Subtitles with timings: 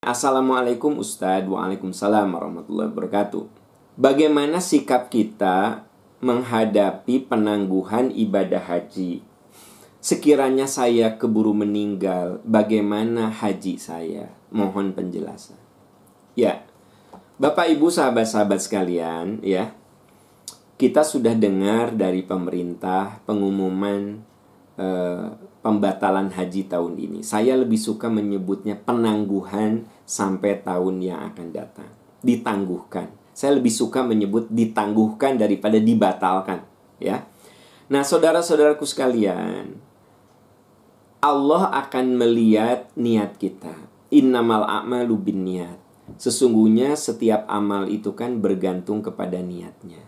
[0.00, 1.44] Assalamualaikum Ustadz.
[1.44, 3.44] Waalaikumsalam warahmatullahi wabarakatuh.
[4.00, 5.84] Bagaimana sikap kita
[6.24, 9.20] menghadapi penangguhan ibadah haji?
[10.00, 14.32] Sekiranya saya keburu meninggal Bagaimana haji saya?
[14.48, 15.60] Mohon penjelasan.
[16.32, 16.64] Ya
[17.36, 19.76] Bapak ibu sahabat-sahabat sekalian ya.
[20.80, 24.24] Kita sudah dengar dari pemerintah pengumuman
[24.80, 25.28] eh,
[25.60, 27.20] pembatalan haji tahun ini.
[27.20, 31.90] Saya lebih suka menyebutnya penangguhan sampai tahun yang akan datang.
[32.24, 33.12] Ditangguhkan.
[33.36, 36.66] Saya lebih suka menyebut ditangguhkan daripada dibatalkan,
[37.00, 37.24] ya.
[37.88, 39.80] Nah, saudara-saudaraku sekalian,
[41.20, 43.72] Allah akan melihat niat kita.
[44.12, 45.78] Innamal a'malu bin niat.
[46.18, 50.02] Sesungguhnya setiap amal itu kan bergantung kepada niatnya.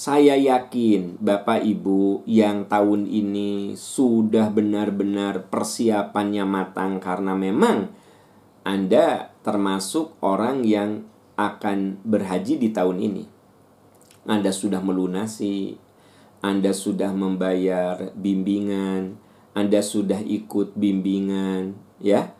[0.00, 7.92] Saya yakin Bapak Ibu yang tahun ini sudah benar-benar persiapannya matang karena memang
[8.64, 11.04] Anda termasuk orang yang
[11.36, 13.28] akan berhaji di tahun ini.
[14.24, 15.76] Anda sudah melunasi,
[16.40, 19.20] Anda sudah membayar bimbingan,
[19.52, 22.32] Anda sudah ikut bimbingan, ya.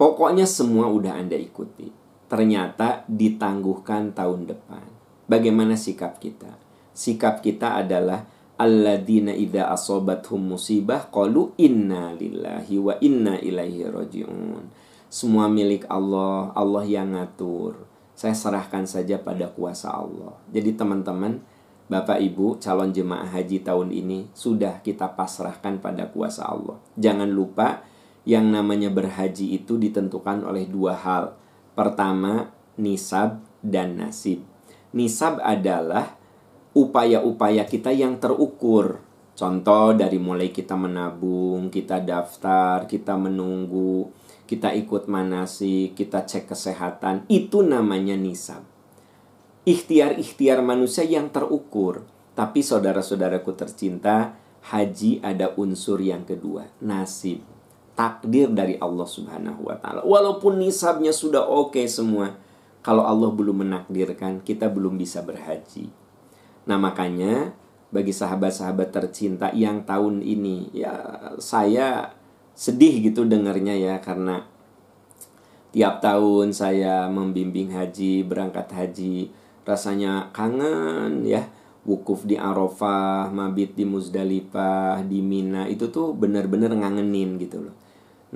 [0.00, 1.92] Pokoknya semua udah Anda ikuti.
[2.32, 4.91] Ternyata ditangguhkan tahun depan.
[5.32, 6.60] Bagaimana sikap kita?
[6.92, 8.28] Sikap kita adalah
[8.60, 14.68] alladzina idza asobathum musibah qalu inna lillahi wa inna ilaihi rajiun.
[15.08, 17.80] Semua milik Allah, Allah yang ngatur.
[18.12, 20.36] Saya serahkan saja pada kuasa Allah.
[20.52, 21.40] Jadi teman-teman,
[21.88, 26.76] Bapak Ibu calon jemaah haji tahun ini sudah kita pasrahkan pada kuasa Allah.
[27.00, 27.80] Jangan lupa
[28.28, 31.40] yang namanya berhaji itu ditentukan oleh dua hal.
[31.72, 34.51] Pertama, nisab dan nasib.
[34.92, 36.16] Nisab adalah
[36.76, 39.00] upaya-upaya kita yang terukur.
[39.32, 44.12] Contoh dari mulai kita menabung, kita daftar, kita menunggu,
[44.44, 48.60] kita ikut manasi, kita cek kesehatan, itu namanya nisab.
[49.64, 52.04] Ikhtiar-ikhtiar manusia yang terukur.
[52.36, 54.36] Tapi saudara-saudaraku tercinta,
[54.68, 57.40] haji ada unsur yang kedua, nasib.
[57.92, 60.00] Takdir dari Allah Subhanahu wa taala.
[60.04, 62.36] Walaupun nisabnya sudah oke okay semua,
[62.82, 65.86] kalau Allah belum menakdirkan, kita belum bisa berhaji.
[66.66, 67.54] Nah, makanya
[67.94, 70.94] bagi sahabat-sahabat tercinta yang tahun ini ya
[71.38, 72.10] saya
[72.58, 74.42] sedih gitu dengarnya ya karena
[75.70, 79.30] tiap tahun saya membimbing haji, berangkat haji,
[79.62, 81.46] rasanya kangen ya.
[81.82, 87.74] Wukuf di Arafah, mabit di Muzdalifah, di Mina itu tuh benar-benar ngangenin gitu loh.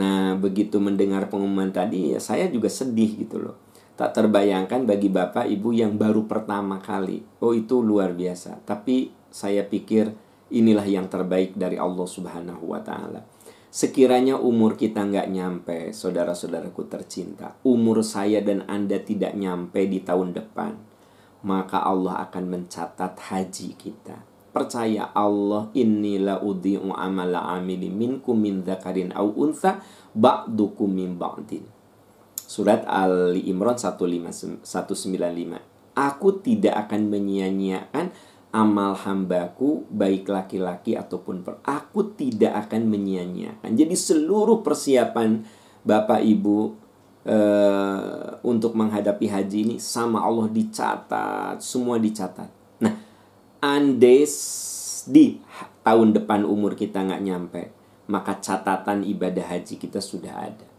[0.00, 3.63] Nah, begitu mendengar pengumuman tadi ya saya juga sedih gitu loh
[3.94, 7.22] tak terbayangkan bagi bapak ibu yang baru pertama kali.
[7.38, 8.62] Oh itu luar biasa.
[8.66, 10.10] Tapi saya pikir
[10.50, 13.22] inilah yang terbaik dari Allah Subhanahu wa taala.
[13.74, 20.30] Sekiranya umur kita nggak nyampe, saudara-saudaraku tercinta, umur saya dan Anda tidak nyampe di tahun
[20.30, 20.78] depan,
[21.42, 24.22] maka Allah akan mencatat haji kita.
[24.54, 29.82] Percaya Allah inilah udhi'u amala amili minkum min dzakarin au untha
[30.14, 31.66] ba'dukum min ba'din.
[32.44, 34.62] Surat Ali Imran 195.
[35.94, 38.12] Aku tidak akan menyia-nyiakan
[38.54, 41.58] amal hambaku baik laki-laki ataupun per.
[41.66, 43.74] Aku tidak akan menyia-nyiakan.
[43.74, 45.42] Jadi seluruh persiapan
[45.82, 46.58] Bapak Ibu
[47.26, 52.48] uh, untuk menghadapi haji ini sama Allah dicatat, semua dicatat.
[52.78, 52.94] Nah,
[53.58, 54.34] andes
[55.10, 55.42] di
[55.82, 57.62] tahun depan umur kita nggak nyampe,
[58.06, 60.73] maka catatan ibadah haji kita sudah ada.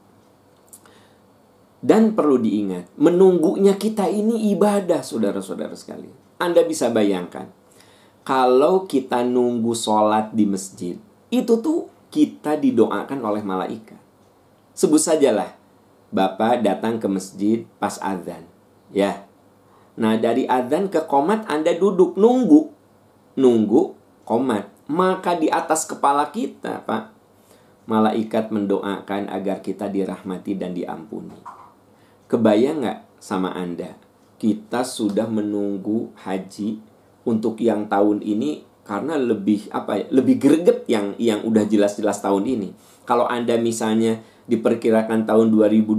[1.85, 6.17] Dan perlu diingat, menunggunya kita ini ibadah, saudara-saudara sekalian.
[6.41, 7.53] Anda bisa bayangkan,
[8.25, 10.97] kalau kita nunggu sholat di masjid,
[11.29, 14.01] itu tuh kita didoakan oleh malaikat.
[14.73, 15.53] Sebut sajalah,
[16.09, 18.49] Bapak datang ke masjid pas azan.
[18.89, 19.29] Ya.
[19.93, 22.73] Nah, dari azan ke komat Anda duduk nunggu.
[23.37, 23.93] Nunggu
[24.25, 24.71] komat.
[24.89, 27.11] Maka di atas kepala kita, Pak,
[27.85, 31.64] malaikat mendoakan agar kita dirahmati dan diampuni.
[32.35, 33.95] Kebayang nggak sama Anda?
[34.35, 36.83] Kita sudah menunggu haji
[37.23, 40.05] untuk yang tahun ini karena lebih apa ya?
[40.11, 42.75] Lebih greget yang yang udah jelas-jelas tahun ini.
[43.07, 44.19] Kalau Anda misalnya
[44.51, 45.95] diperkirakan tahun 2025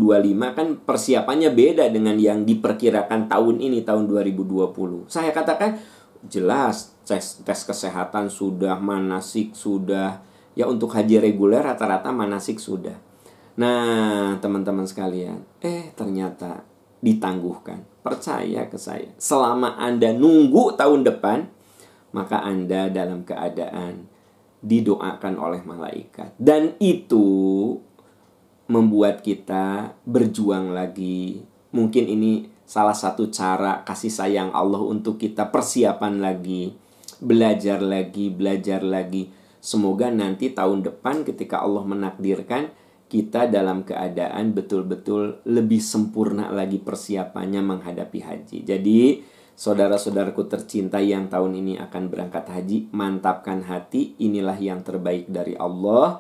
[0.52, 5.08] kan persiapannya beda dengan yang diperkirakan tahun ini tahun 2020.
[5.08, 5.80] Saya katakan
[6.28, 10.20] jelas tes tes kesehatan sudah, manasik sudah.
[10.52, 13.05] Ya untuk haji reguler rata-rata manasik sudah.
[13.56, 16.64] Nah, teman-teman sekalian, eh ternyata
[17.00, 17.84] ditangguhkan.
[18.04, 19.10] Percaya ke saya.
[19.16, 21.48] Selama Anda nunggu tahun depan,
[22.12, 24.08] maka Anda dalam keadaan
[24.60, 26.36] didoakan oleh malaikat.
[26.36, 27.26] Dan itu
[28.68, 31.40] membuat kita berjuang lagi.
[31.72, 36.74] Mungkin ini salah satu cara kasih sayang Allah untuk kita persiapan lagi,
[37.22, 39.30] belajar lagi, belajar lagi.
[39.62, 42.70] Semoga nanti tahun depan ketika Allah menakdirkan
[43.06, 48.58] kita dalam keadaan betul-betul lebih sempurna lagi persiapannya menghadapi haji.
[48.66, 49.22] Jadi,
[49.54, 56.18] saudara-saudaraku tercinta yang tahun ini akan berangkat haji, mantapkan hati, inilah yang terbaik dari Allah,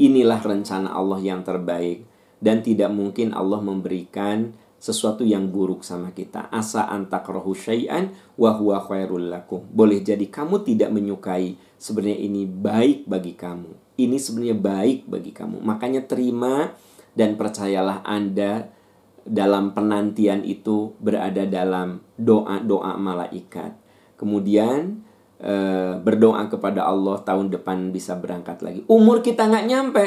[0.00, 2.08] inilah rencana Allah yang terbaik
[2.42, 6.50] dan tidak mungkin Allah memberikan sesuatu yang buruk sama kita.
[6.50, 9.62] Asa antakrahu syai'an wa huwa khairul lakum.
[9.70, 15.60] Boleh jadi kamu tidak menyukai, sebenarnya ini baik bagi kamu ini sebenarnya baik bagi kamu.
[15.60, 16.72] Makanya terima
[17.12, 18.72] dan percayalah Anda
[19.22, 23.76] dalam penantian itu berada dalam doa-doa malaikat.
[24.16, 25.02] Kemudian
[25.38, 25.54] e,
[26.00, 28.80] berdoa kepada Allah tahun depan bisa berangkat lagi.
[28.88, 30.04] Umur kita nggak nyampe,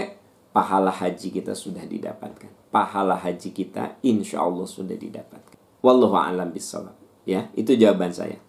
[0.55, 2.71] pahala haji kita sudah didapatkan.
[2.71, 5.59] Pahala haji kita insya Allah sudah didapatkan.
[5.83, 6.95] Wallahu a'lam bishawab.
[7.27, 8.39] Ya, itu jawaban saya.